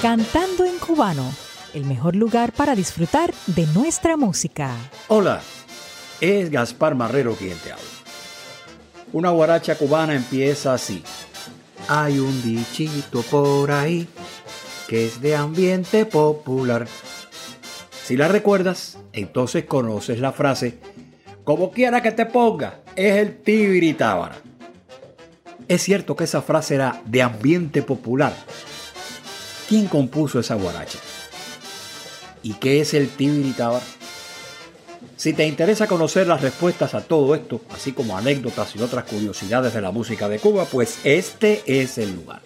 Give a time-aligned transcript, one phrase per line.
[0.00, 1.34] Cantando en cubano,
[1.74, 4.70] el mejor lugar para disfrutar de nuestra música.
[5.08, 5.42] Hola,
[6.20, 7.84] es Gaspar Marrero quien te habla.
[9.12, 11.02] Una guaracha cubana empieza así.
[11.88, 14.08] Hay un dichito por ahí
[14.86, 16.86] que es de ambiente popular.
[18.06, 20.78] Si la recuerdas, entonces conoces la frase,
[21.42, 24.36] como quiera que te ponga, es el tibiritábara.
[25.66, 28.32] Es cierto que esa frase era de ambiente popular.
[29.68, 31.00] ¿Quién compuso esa guaracha?
[32.44, 33.84] ¿Y qué es el tibiritábara?
[35.16, 39.74] Si te interesa conocer las respuestas a todo esto, así como anécdotas y otras curiosidades
[39.74, 42.40] de la música de Cuba, pues este es el lugar.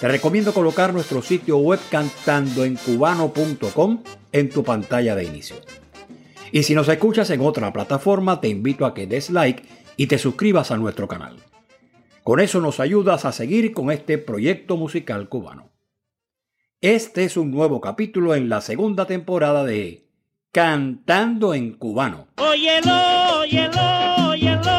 [0.00, 5.54] Te recomiendo colocar nuestro sitio web cantandoencubano.com en tu pantalla de inicio.
[6.50, 9.62] Y si nos escuchas en otra plataforma, te invito a que des like
[9.96, 11.36] y te suscribas a nuestro canal.
[12.22, 15.70] Con eso nos ayudas a seguir con este proyecto musical cubano.
[16.80, 20.06] Este es un nuevo capítulo en la segunda temporada de
[20.52, 22.28] Cantando en cubano.
[22.36, 24.70] Óyelo, óyelo, óyelo.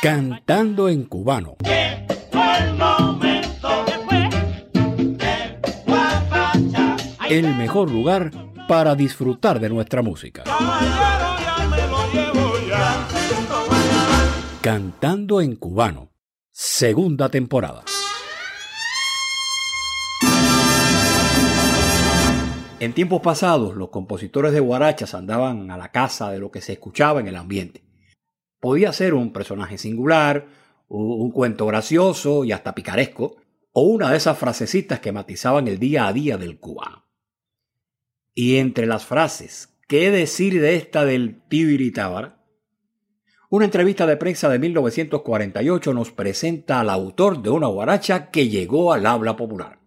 [0.00, 1.56] Cantando en cubano.
[7.28, 8.30] El mejor lugar
[8.68, 10.44] para disfrutar de nuestra música.
[14.60, 16.12] Cantando en cubano.
[16.52, 17.82] Segunda temporada.
[22.78, 26.74] En tiempos pasados, los compositores de guarachas andaban a la casa de lo que se
[26.74, 27.87] escuchaba en el ambiente.
[28.60, 30.46] Podía ser un personaje singular,
[30.88, 33.36] un cuento gracioso y hasta picaresco,
[33.72, 37.04] o una de esas frasecitas que matizaban el día a día del cubano.
[38.34, 42.38] Y entre las frases, ¿qué decir de esta del Tibiritábara?
[43.50, 48.92] Una entrevista de prensa de 1948 nos presenta al autor de una guaracha que llegó
[48.92, 49.78] al habla popular.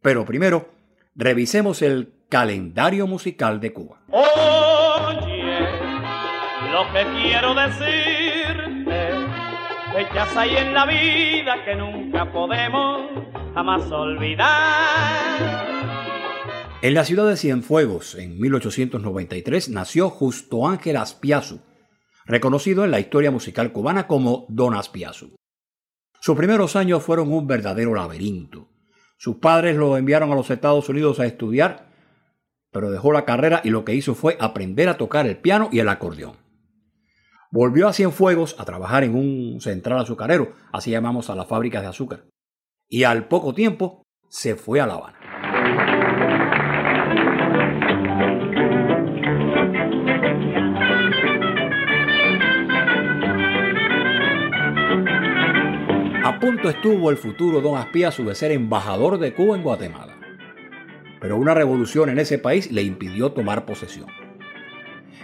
[0.00, 0.70] Pero primero,
[1.14, 4.02] revisemos el calendario musical de Cuba.
[4.10, 5.25] Oye,
[6.72, 9.10] lo que quiero decirte,
[9.94, 13.10] fechas hay en la vida que nunca podemos
[13.54, 15.66] jamás olvidar.
[16.82, 21.60] En la ciudad de Cienfuegos, en 1893, nació Justo Ángel Aspiazu,
[22.26, 25.34] reconocido en la historia musical cubana como Don Aspiazu.
[26.20, 28.68] Sus primeros años fueron un verdadero laberinto.
[29.16, 31.88] Sus padres lo enviaron a los Estados Unidos a estudiar,
[32.70, 35.78] pero dejó la carrera y lo que hizo fue aprender a tocar el piano y
[35.78, 36.45] el acordeón.
[37.56, 41.88] Volvió a Cienfuegos a trabajar en un central azucarero, así llamamos a las fábricas de
[41.88, 42.26] azúcar.
[42.86, 45.18] Y al poco tiempo se fue a La Habana.
[56.26, 60.14] A punto estuvo el futuro don Aspiazu de ser embajador de Cuba en Guatemala.
[61.22, 64.25] Pero una revolución en ese país le impidió tomar posesión.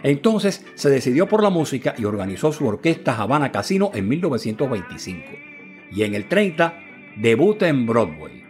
[0.02, 5.22] Entonces se decidió por la música y organizó su orquesta Habana Casino en 1925.
[5.92, 6.74] Y en el 30
[7.16, 8.42] debuta en Broadway.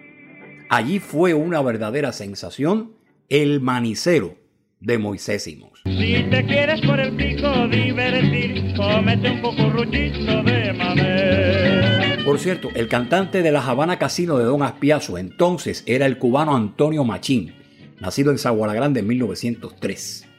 [0.68, 2.92] Allí fue una verdadera sensación
[3.28, 4.36] el manicero
[4.80, 5.82] de Moisés Simos.
[5.84, 12.24] Si te quieres por el pico divertir, cómete un poco ruchito de mamé.
[12.24, 16.56] Por cierto, el cantante de la Habana Casino de Don Aspiazu entonces era el cubano
[16.56, 17.54] Antonio Machín,
[18.00, 20.31] nacido en Zaguala Grande en 1903.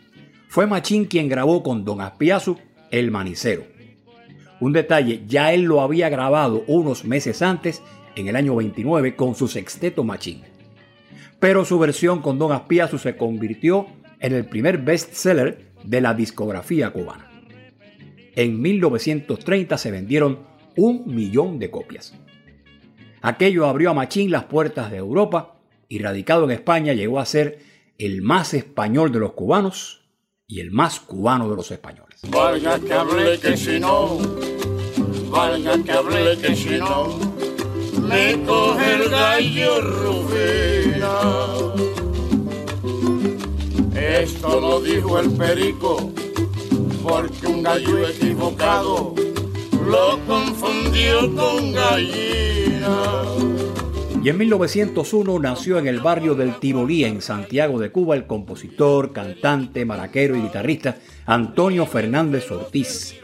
[0.53, 2.59] Fue Machín quien grabó con Don Aspiazu
[2.91, 3.65] El Manicero.
[4.59, 7.81] Un detalle, ya él lo había grabado unos meses antes,
[8.15, 10.43] en el año 29, con su sexteto Machín.
[11.39, 13.87] Pero su versión con Don Aspiazu se convirtió
[14.19, 17.31] en el primer bestseller de la discografía cubana.
[18.35, 20.37] En 1930 se vendieron
[20.75, 22.13] un millón de copias.
[23.23, 25.55] Aquello abrió a Machín las puertas de Europa
[25.89, 27.57] y radicado en España llegó a ser
[27.97, 30.02] el más español de los cubanos
[30.53, 32.19] y el más cubano de los españoles.
[32.29, 34.19] Valga que hable que si no,
[35.31, 37.17] valga que hable que si no,
[38.03, 41.15] me coge el gallo Rufina.
[43.95, 46.11] Esto lo dijo el perico,
[47.01, 49.15] porque un gallo equivocado
[49.87, 52.42] lo confundió con gallina.
[54.23, 59.11] Y en 1901 nació en el barrio del Tibolí, en Santiago de Cuba, el compositor,
[59.11, 63.15] cantante, maraquero y guitarrista Antonio Fernández Ortiz,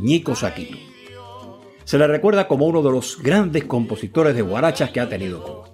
[0.00, 0.78] Ñico Saquito.
[1.84, 5.68] Se le recuerda como uno de los grandes compositores de guarachas que ha tenido Cuba.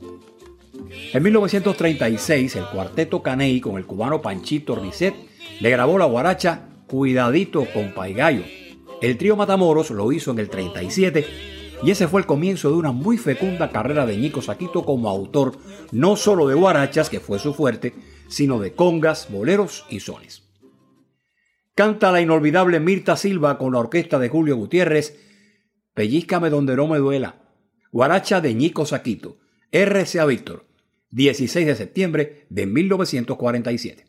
[1.13, 5.15] En 1936, el cuarteto Caney con el cubano Panchito Risset
[5.61, 8.43] le grabó la guaracha Cuidadito con Paigallo.
[9.01, 12.93] El trío Matamoros lo hizo en el 37 y ese fue el comienzo de una
[12.93, 15.57] muy fecunda carrera de Ñico Saquito como autor,
[15.91, 17.95] no solo de guarachas, que fue su fuerte,
[18.29, 20.45] sino de congas, boleros y sones.
[21.75, 25.19] Canta la inolvidable Mirta Silva con la orquesta de Julio Gutiérrez,
[25.95, 27.43] Pellízcame donde no me duela,
[27.91, 29.39] guaracha de Ñico Saquito,
[29.73, 30.67] RCA Víctor,
[31.11, 34.07] 16 de septiembre de 1947.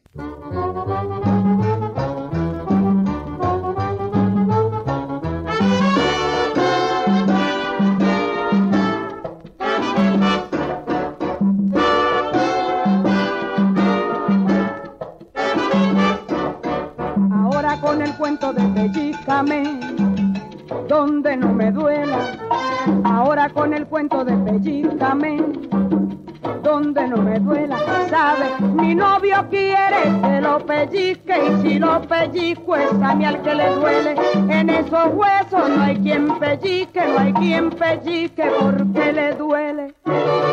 [26.63, 27.77] Donde no me duela.
[28.09, 28.45] ¿Sabe?
[28.61, 33.53] Mi novio quiere que lo pellizque y si lo pellizco es a mí al que
[33.53, 34.15] le duele.
[34.49, 39.93] En esos huesos no hay quien pellizque, no hay quien pellizque porque le duele.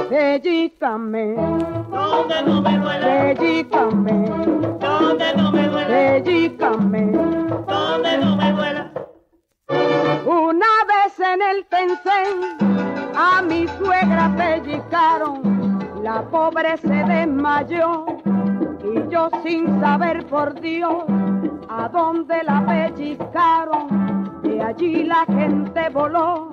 [0.08, 1.34] Pellícame.
[1.90, 3.06] Donde no me duele.
[3.06, 4.12] Pellícame.
[4.80, 6.22] Donde no me duele.
[6.22, 7.12] Pellícame.
[7.68, 8.90] Donde no me duela.
[10.26, 10.59] Una
[11.50, 12.56] el Tencén
[13.16, 15.70] a mi suegra pellizcaron
[16.02, 18.06] la pobre se desmayó
[18.82, 21.04] y yo sin saber por Dios
[21.68, 24.40] a dónde la pellizcaron.
[24.42, 26.50] De allí la gente voló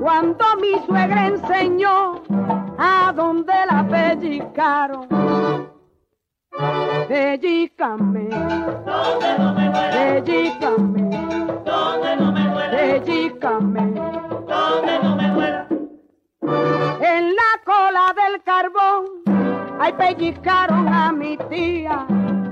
[0.00, 2.22] cuando mi suegra enseñó
[2.78, 5.08] a dónde la pellizcaron.
[7.08, 10.22] Pellícame, donde no me duele.
[10.22, 11.10] Pellícame,
[11.64, 13.00] donde no me duele.
[13.00, 14.23] Pellícame,
[17.00, 19.04] En la cola del carbón,
[19.80, 22.06] ay pellizcaron a mi tía,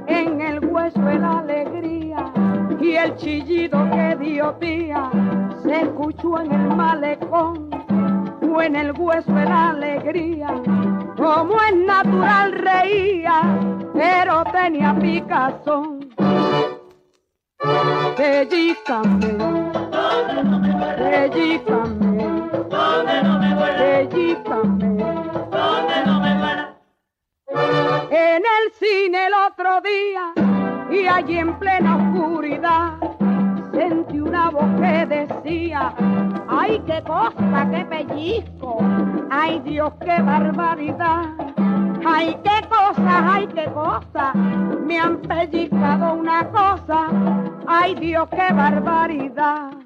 [0.06, 2.32] en el hueso de la alegría,
[2.80, 5.10] y el chillido que dio tía
[5.62, 7.70] se escuchó en el malecón,
[8.54, 10.48] o en el hueso de la alegría,
[11.16, 13.42] como es natural reía,
[13.94, 16.00] pero tenía picazón.
[18.16, 19.36] Pellícame,
[20.98, 22.11] pellícame,
[22.92, 23.48] Donde no me.
[25.50, 26.62] Donde no me duele.
[28.10, 30.34] en el cine el otro día
[30.90, 32.98] y allí en plena oscuridad
[33.72, 35.94] sentí una voz que decía,
[36.48, 38.78] ay qué cosa, qué pellizco,
[39.30, 41.24] ay Dios, qué barbaridad,
[42.04, 44.34] ay qué cosa, ay qué cosa,
[44.84, 47.08] me han pellizcado una cosa,
[47.66, 49.81] ay Dios, qué barbaridad.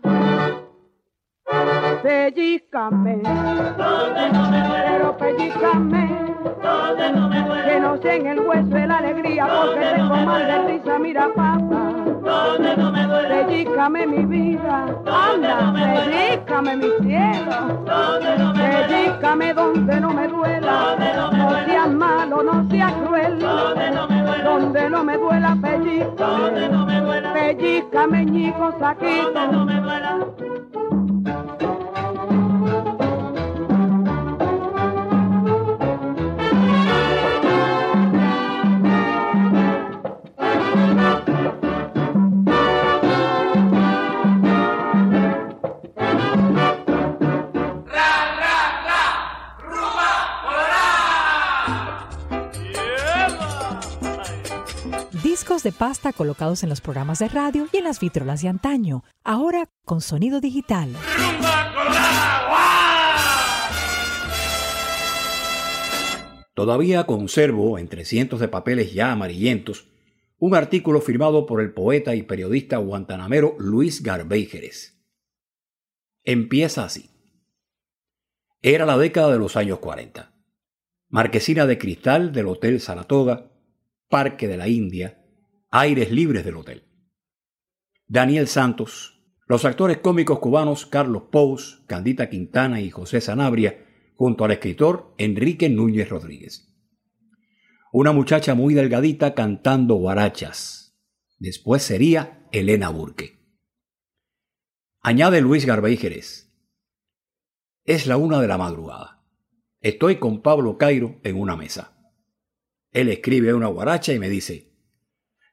[2.07, 4.85] Pellízcame, Donde no me duele.
[4.93, 6.09] pero pellízcame.
[6.63, 7.65] Donde no me duele.
[7.65, 11.29] Que no sé en el hueso de la alegría porque tengo mal de risa, mira
[11.35, 11.81] pasa.
[12.23, 13.29] Donde no me duele.
[13.45, 17.83] Pellízcame mi vida, anda, pellízcame mi cielo.
[17.85, 18.87] Donde no me duele.
[18.87, 20.97] Pellízcame donde no me duela,
[21.33, 23.39] no seas malo, no seas cruel.
[23.41, 24.49] Donde no me no duela,
[26.17, 27.29] Donde no me duele.
[27.33, 29.65] Pellízcame, ñico Donde no saquito.
[29.65, 30.19] me duela.
[55.77, 60.01] Pasta colocados en los programas de radio y en las vitrolas de antaño, ahora con
[60.01, 60.91] sonido digital.
[66.55, 69.89] Todavía conservo, entre cientos de papeles ya amarillentos,
[70.39, 74.99] un artículo firmado por el poeta y periodista guantanamero Luis Garbey Jerez.
[76.25, 77.11] Empieza así.
[78.63, 80.33] Era la década de los años 40.
[81.09, 83.53] Marquesina de cristal del Hotel Saratoga,
[84.09, 85.26] Parque de la India,
[85.71, 86.85] aires libres del hotel.
[88.07, 94.53] Daniel Santos, los actores cómicos cubanos Carlos Pous, Candita Quintana y José Sanabria, junto al
[94.53, 96.73] escritor Enrique Núñez Rodríguez.
[97.93, 100.99] Una muchacha muy delgadita cantando guarachas.
[101.39, 103.39] Después sería Elena Burke.
[105.01, 106.53] Añade Luis Garbey Jerez.
[107.85, 109.25] Es la una de la madrugada.
[109.81, 111.97] Estoy con Pablo Cairo en una mesa.
[112.91, 114.76] Él escribe una guaracha y me dice,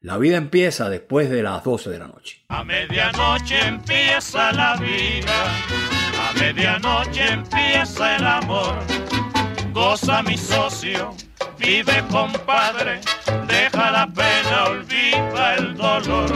[0.03, 2.43] la vida empieza después de las 12 de la noche.
[2.49, 5.45] A medianoche empieza la vida,
[6.19, 8.75] a medianoche empieza el amor.
[9.71, 11.15] Goza mi socio,
[11.57, 12.99] Vive compadre,
[13.47, 16.33] deja la pena, olvida el dolor.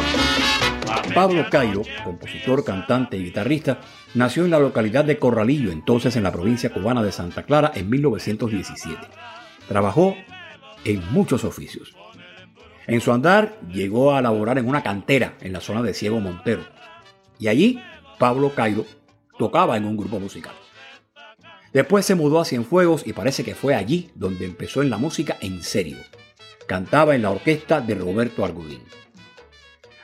[1.13, 3.81] Pablo Cairo, compositor, cantante y guitarrista,
[4.13, 7.89] nació en la localidad de Corralillo, entonces en la provincia cubana de Santa Clara, en
[7.89, 9.07] 1917.
[9.67, 10.15] Trabajó
[10.85, 11.93] en muchos oficios.
[12.87, 16.65] En su andar llegó a laborar en una cantera en la zona de Ciego Montero.
[17.37, 17.81] Y allí
[18.17, 18.85] Pablo Cairo
[19.37, 20.53] tocaba en un grupo musical.
[21.73, 25.37] Después se mudó a Cienfuegos y parece que fue allí donde empezó en la música
[25.41, 25.97] en serio.
[26.65, 28.81] Cantaba en la orquesta de Roberto Argudín.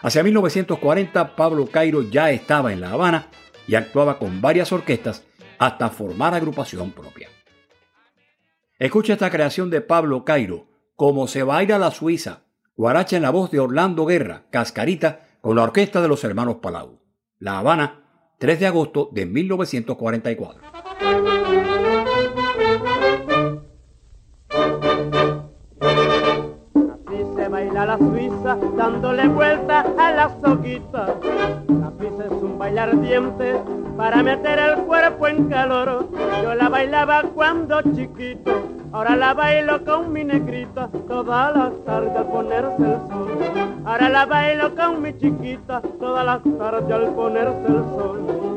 [0.01, 3.29] Hacia 1940 Pablo Cairo ya estaba en La Habana
[3.65, 5.23] y actuaba con varias orquestas
[5.57, 7.29] hasta formar agrupación propia.
[8.77, 12.42] Escucha esta creación de Pablo Cairo, Como se baila la Suiza,
[12.75, 16.99] guaracha en la voz de Orlando Guerra, Cascarita, con la orquesta de los hermanos Palau.
[17.39, 18.03] La Habana,
[18.39, 20.61] 3 de agosto de 1944.
[27.05, 31.19] Así se baila la Suiza dándole vuelta a la soquita.
[31.67, 33.55] La Suiza es un bailar ardiente
[33.97, 36.09] para meter el cuerpo en calor.
[36.41, 42.27] Yo la bailaba cuando chiquito, ahora la bailo con mi negrita todas las tardes al
[42.27, 43.27] ponerse el sol.
[43.85, 48.53] Ahora la bailo con mi chiquita todas las tardes al ponerse el sol.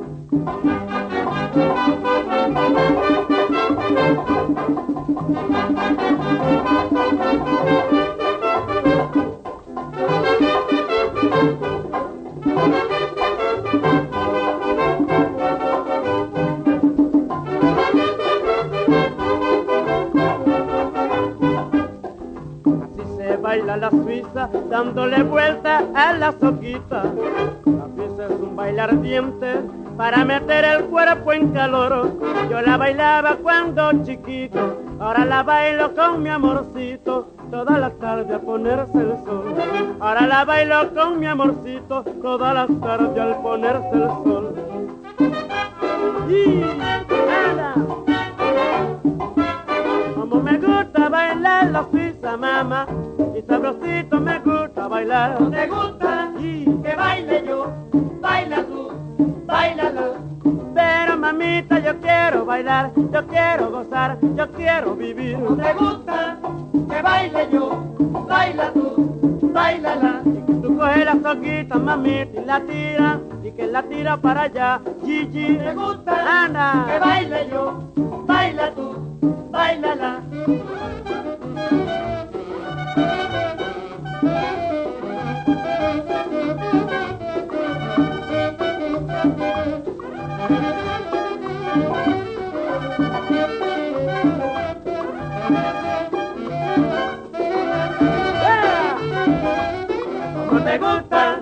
[23.77, 27.05] La Suiza dándole vuelta a la soquita.
[27.65, 29.61] La Suiza es un bailar ardiente
[29.97, 32.13] para meter el cuerpo en calor.
[32.51, 37.33] Yo la bailaba cuando chiquito, ahora la bailo con mi amorcito.
[37.51, 39.55] Todas las tardes a ponerse el sol.
[40.01, 44.55] Ahora la bailo con mi amorcito, todas las tardes al ponerse el sol.
[46.29, 46.65] Y
[47.29, 47.75] nada.
[50.17, 52.87] Como me gusta bailar la suiza, mamá,
[53.49, 55.39] sabrosito me gusta bailar.
[55.51, 57.73] ¿Te gusta Y, que baile yo?
[58.21, 58.91] Baila tú,
[59.47, 60.15] bailalo.
[60.75, 65.37] pero mamita, yo quiero bailar, yo quiero gozar, yo quiero vivir.
[65.39, 66.39] ¿Te gusta
[66.91, 67.85] que baile yo?
[68.29, 70.23] Baila tú, bailala.
[70.63, 74.81] Tú coges la soquita, mamita, y la tira, y que la tira para allá.
[75.05, 77.83] Gigi, ¿Te gusta que Ana, baile yo?
[78.27, 80.21] Baila tú, bailala.
[100.67, 101.41] ¿Cómo te gusta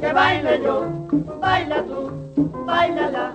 [0.00, 0.86] que baile yo?
[1.40, 2.10] Baila tú,
[2.66, 3.32] bailala.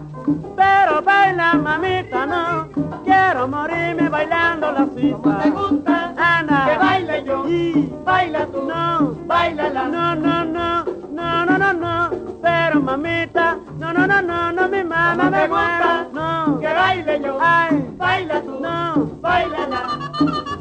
[0.57, 2.67] pero baila, mamita, no.
[3.05, 5.49] Quiero morirme bailando la ¿Cómo te suiza.
[5.51, 7.47] gusta Ana, que baile yo?
[7.47, 9.87] Y, Baila tú, no, bailala.
[9.87, 12.09] no, no, no, no, no, no, no.
[12.41, 16.03] Pero mamita, no, no, no, no, no, mi mamá ¿Cómo me te gusta.
[16.03, 17.37] gusta No, que baile yo?
[17.41, 19.05] ay, Baila tú, no.
[19.21, 20.58] bailala.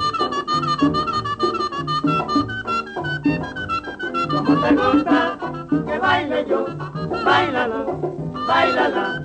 [4.60, 5.38] Te gusta
[5.86, 6.66] que baile yo?
[7.24, 7.84] Bailala,
[8.46, 9.22] bailala.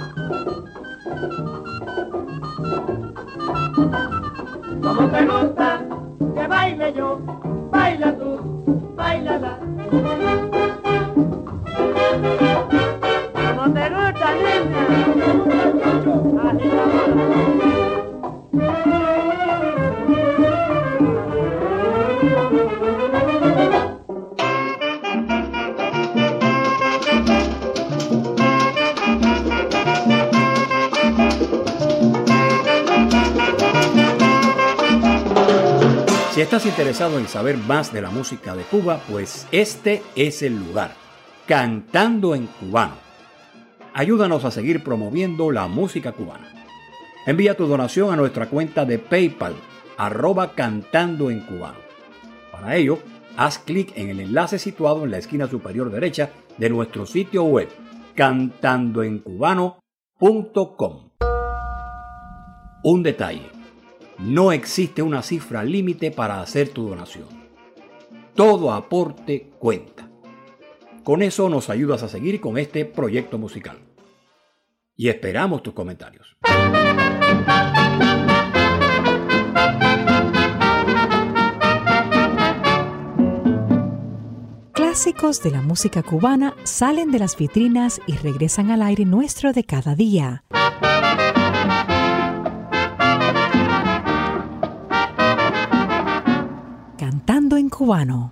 [4.81, 5.85] ¿Cómo te gusta
[6.35, 7.19] que baile yo?
[7.71, 9.57] Baila tú, bailala.
[13.33, 15.92] ¿Cómo te gusta, niña?
[36.43, 40.93] Estás interesado en saber más de la música de Cuba, pues este es el lugar.
[41.47, 42.97] Cantando en cubano.
[43.93, 46.51] Ayúdanos a seguir promoviendo la música cubana.
[47.25, 49.55] Envía tu donación a nuestra cuenta de PayPal,
[49.97, 51.79] arroba cantando en cubano.
[52.51, 52.99] Para ello,
[53.37, 57.69] haz clic en el enlace situado en la esquina superior derecha de nuestro sitio web,
[58.15, 61.09] cantandoencubano.com.
[62.83, 63.62] Un detalle.
[64.19, 67.27] No existe una cifra límite para hacer tu donación.
[68.35, 70.09] Todo aporte cuenta.
[71.03, 73.77] Con eso nos ayudas a seguir con este proyecto musical.
[74.95, 76.37] Y esperamos tus comentarios.
[84.93, 89.63] clásicos de la música cubana salen de las vitrinas y regresan al aire nuestro de
[89.63, 90.43] cada día.
[97.83, 98.31] Cubano.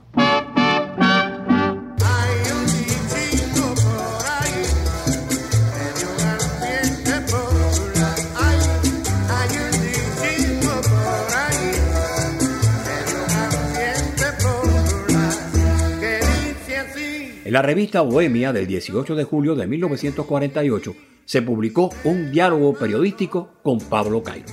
[17.44, 23.50] En la revista Bohemia del 18 de julio de 1948 se publicó un diálogo periodístico
[23.62, 24.48] con Pablo Cairo.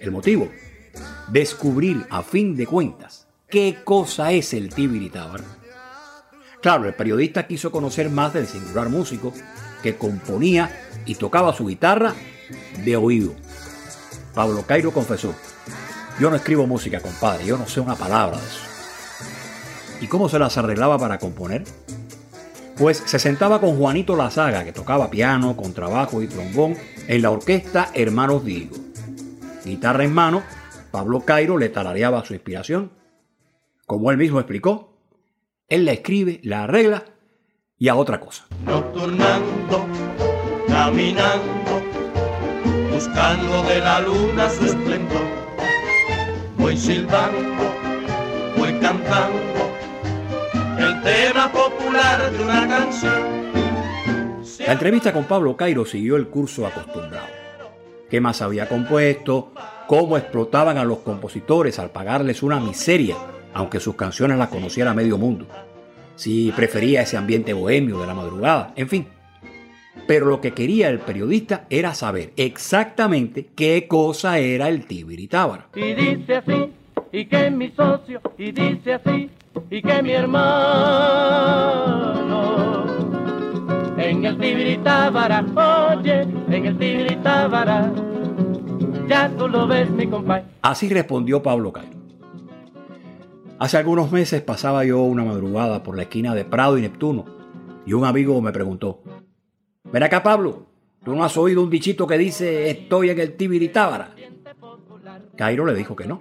[0.00, 0.48] El motivo,
[1.30, 3.17] descubrir a fin de cuentas
[3.48, 5.40] qué cosa es el tibiritábar.
[6.60, 9.32] Claro, el periodista quiso conocer más del singular músico
[9.82, 10.70] que componía
[11.06, 12.14] y tocaba su guitarra
[12.84, 13.32] de oído.
[14.34, 15.34] Pablo Cairo confesó,
[16.20, 18.60] yo no escribo música, compadre, yo no sé una palabra de eso.
[20.00, 21.64] ¿Y cómo se las arreglaba para componer?
[22.76, 26.76] Pues se sentaba con Juanito Lazaga, que tocaba piano, contrabajo y trombón,
[27.08, 28.76] en la orquesta Hermanos Diego.
[29.64, 30.42] Guitarra en mano,
[30.90, 32.97] Pablo Cairo le tarareaba su inspiración.
[33.88, 34.92] Como él mismo explicó,
[35.66, 37.04] él la escribe, la arregla
[37.78, 38.46] y a otra cosa.
[38.66, 39.86] Nocturnando,
[40.68, 41.80] caminando,
[42.92, 45.22] buscando de la luna su esplendor.
[46.58, 47.38] Voy silbando,
[48.58, 49.38] voy cantando
[50.78, 53.22] el tema popular de una canción.
[54.66, 57.28] La entrevista con Pablo Cairo siguió el curso acostumbrado.
[58.10, 59.52] ¿Qué más había compuesto?
[59.86, 63.16] ¿Cómo explotaban a los compositores al pagarles una miseria,
[63.54, 65.46] aunque sus canciones las conociera medio mundo?
[66.16, 69.06] Si prefería ese ambiente bohemio de la madrugada, en fin.
[70.06, 75.68] Pero lo que quería el periodista era saber exactamente qué cosa era el tibiritábara.
[75.74, 76.72] Y dice así,
[77.12, 79.30] y que mi socio, y dice así,
[79.70, 81.58] y que mi hermano
[83.98, 85.44] en el Tibiritábara,
[85.94, 87.92] oye, en el Tibiritábara,
[89.08, 90.44] ya tú lo ves, mi compadre.
[90.62, 91.97] Así respondió Pablo Cairo.
[93.58, 97.24] Hace algunos meses pasaba yo una madrugada por la esquina de Prado y Neptuno
[97.84, 99.02] y un amigo me preguntó,
[99.82, 100.66] ven acá Pablo,
[101.04, 104.14] ¿tú no has oído un dichito que dice estoy en el Tibiritábara?
[105.36, 106.20] Cairo le dijo que no.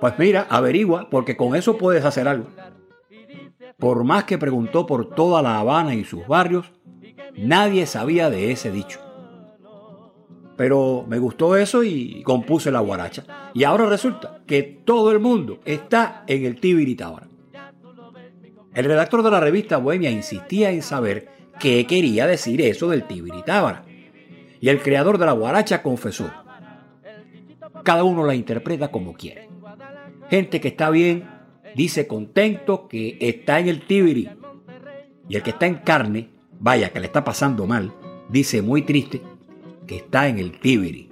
[0.00, 2.46] Pues mira, averigua, porque con eso puedes hacer algo.
[3.78, 6.72] Por más que preguntó por toda La Habana y sus barrios,
[7.36, 9.00] nadie sabía de ese dicho.
[10.60, 13.24] Pero me gustó eso y compuse la guaracha.
[13.54, 17.28] Y ahora resulta que todo el mundo está en el Tibiritábara.
[18.74, 23.86] El redactor de la revista Bohemia insistía en saber qué quería decir eso del Tibiritábara.
[24.60, 26.30] Y el creador de la guaracha confesó,
[27.82, 29.48] cada uno la interpreta como quiere.
[30.28, 31.26] Gente que está bien
[31.74, 34.28] dice contento que está en el tibiri.
[35.26, 37.94] Y el que está en carne, vaya que le está pasando mal,
[38.28, 39.22] dice muy triste
[39.90, 41.10] que está en el tibiri.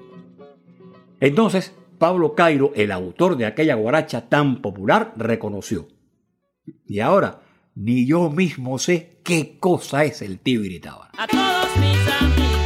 [1.18, 5.88] Entonces, Pablo Cairo, el autor de aquella guaracha tan popular, reconoció.
[6.86, 7.40] Y ahora,
[7.74, 11.10] ni yo mismo sé qué cosa es el tibiri tábara.
[11.18, 12.57] A todos mis amigos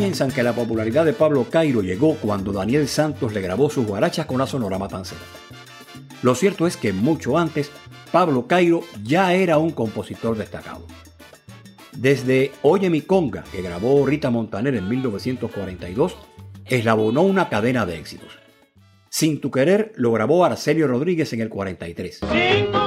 [0.00, 4.24] piensan que la popularidad de Pablo Cairo llegó cuando Daniel Santos le grabó sus guarachas
[4.24, 5.20] con la Sonora Matancera.
[6.22, 7.70] Lo cierto es que mucho antes,
[8.10, 10.86] Pablo Cairo ya era un compositor destacado.
[11.92, 16.16] Desde Oye mi conga, que grabó Rita Montaner en 1942,
[16.64, 18.38] eslabonó una cadena de éxitos.
[19.10, 22.20] Sin tu querer lo grabó Arcelio Rodríguez en el 43.
[22.20, 22.79] Sin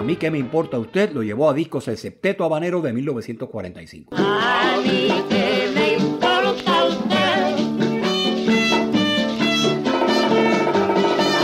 [0.00, 4.16] a mí que me importa usted lo llevó a discos El Septeto Habanero de 1945.
[4.16, 5.08] A mí
[5.74, 6.86] me importa.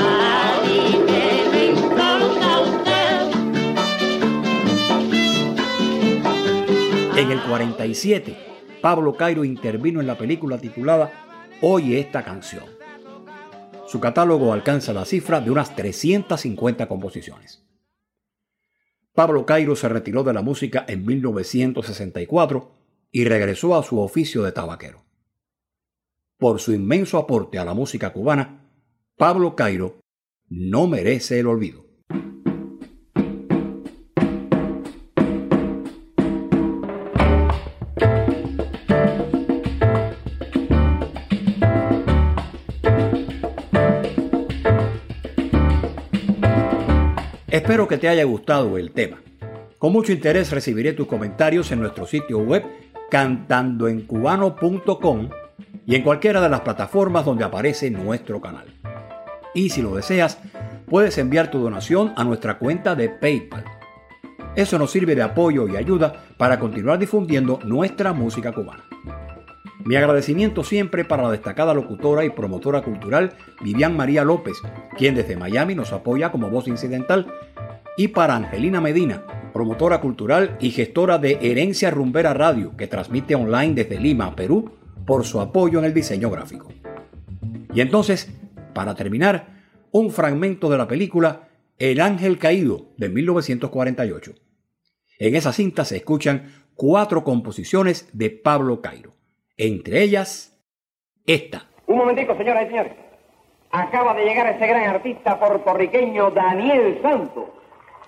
[0.01, 3.31] A que me importa usted.
[7.19, 8.39] En el 47,
[8.81, 11.13] Pablo Cairo intervino en la película titulada
[11.61, 12.65] Oye esta canción.
[13.87, 17.66] Su catálogo alcanza la cifra de unas 350 composiciones.
[19.17, 22.71] Pablo Cairo se retiró de la música en 1964
[23.11, 25.07] y regresó a su oficio de tabaquero.
[26.37, 28.69] Por su inmenso aporte a la música cubana,
[29.17, 30.01] Pablo Cairo
[30.51, 31.86] no merece el olvido.
[47.57, 49.17] Espero que te haya gustado el tema.
[49.79, 52.63] Con mucho interés recibiré tus comentarios en nuestro sitio web
[53.11, 55.31] cantandoencubano.com
[55.87, 58.67] y en cualquiera de las plataformas donde aparece nuestro canal.
[59.55, 60.39] Y si lo deseas,
[60.87, 63.65] puedes enviar tu donación a nuestra cuenta de PayPal.
[64.55, 68.86] Eso nos sirve de apoyo y ayuda para continuar difundiendo nuestra música cubana.
[69.87, 74.57] Mi agradecimiento siempre para la destacada locutora y promotora cultural Vivian María López,
[74.99, 77.33] quien desde Miami nos apoya como voz incidental,
[77.97, 79.23] y para Angelina Medina,
[79.53, 84.73] promotora cultural y gestora de Herencia Rumbera Radio, que transmite online desde Lima, Perú,
[85.07, 86.69] por su apoyo en el diseño gráfico.
[87.73, 88.29] Y entonces,
[88.75, 94.35] para terminar, un fragmento de la película El Ángel Caído de 1948.
[95.21, 99.17] En esa cinta se escuchan cuatro composiciones de Pablo Cairo.
[99.57, 100.55] Entre ellas,
[101.25, 101.67] esta.
[101.87, 102.93] Un momentico, señoras y señores.
[103.71, 107.45] Acaba de llegar ese gran artista puertorriqueño Daniel Santos.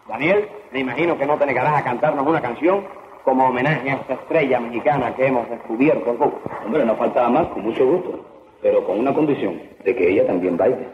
[0.09, 2.85] Daniel, me imagino que no te negarás a cantarnos una canción
[3.25, 6.41] como homenaje a esta estrella mexicana que hemos descubierto en Cuba.
[6.65, 8.25] Hombre, no faltaba más, con mucho gusto.
[8.61, 10.89] Pero con una condición, de que ella también baile.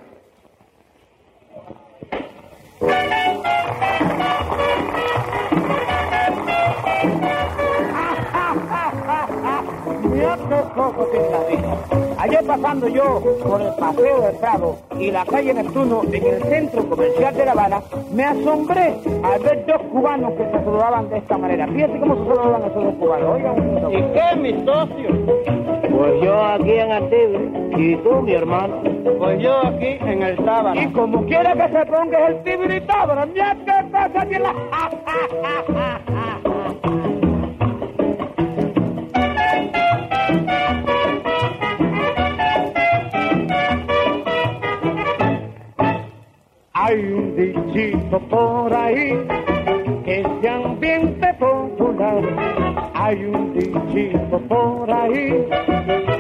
[12.19, 16.89] Ayer pasando yo por el Paseo del Prado y la calle Neptuno en el centro
[16.89, 21.37] comercial de La Habana, me asombré al ver dos cubanos que se saludaban de esta
[21.37, 21.67] manera.
[21.67, 23.41] Fíjate cómo se saludaban esos dos cubanos.
[23.85, 25.09] Un ¿Y qué, mi socio?
[25.97, 27.41] Pues yo aquí en Antigua.
[27.77, 28.83] ¿Y tú, mi hermano?
[29.19, 30.81] Pues yo aquí en el Tábano.
[30.81, 36.01] Y como quiera que se ponga el tibiritábara, mira qué cosa tiene la...
[46.95, 49.19] Hay un dichito por ahí
[50.05, 52.23] que se ambiente popular.
[52.95, 55.45] Hay un dichito por ahí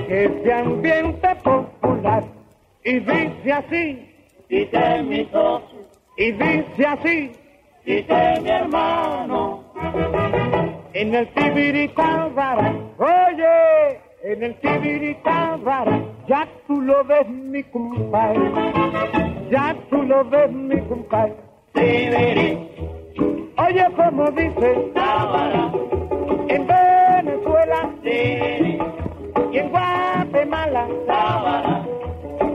[0.08, 2.24] que se ambiente popular.
[2.82, 4.10] Y dice así,
[4.48, 5.78] Dice mi socio,
[6.18, 7.30] y dice así,
[7.86, 9.62] dice mi hermano.
[10.92, 12.74] en el tibiritábara.
[12.98, 18.50] Oye, en el tibiritábara, ya tú lo ves mi compadre.
[19.50, 21.34] Ya tú lo ves mi compadre.
[21.72, 22.58] Tibiri,
[23.56, 24.92] Oye, como dice,
[26.48, 28.78] en Venezuela tibiri,
[29.52, 30.86] y en Guatemala,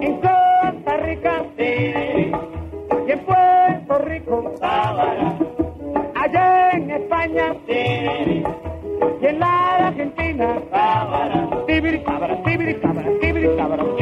[0.01, 2.31] en Costa Rica tibiri,
[3.07, 8.43] y en Puerto Rico, allá en España tibiri,
[9.21, 10.55] y en la Argentina.
[10.71, 11.49] tábara.
[11.67, 13.08] Tibiricábara, tibiricábara, tibiricábara,
[13.39, 13.98] tibiricábara.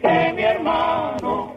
[0.00, 1.56] Dice mi hermano.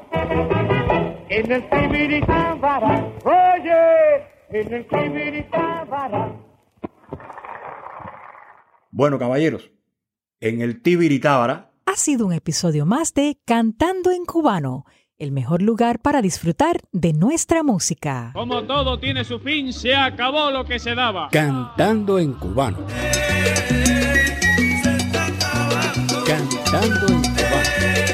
[1.30, 3.12] en el Tibiritábara.
[3.24, 6.36] Oye, en el Tibiritábara.
[8.92, 9.72] Bueno, caballeros,
[10.40, 14.86] en el Tibiritábara Ha sido un episodio más de Cantando en Cubano,
[15.18, 18.32] el mejor lugar para disfrutar de nuestra música.
[18.34, 21.30] Como todo tiene su fin, se acabó lo que se daba.
[21.32, 22.78] Cantando en cubano.
[26.26, 28.13] Cantando en cubano.